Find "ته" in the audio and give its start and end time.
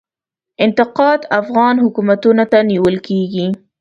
2.51-2.57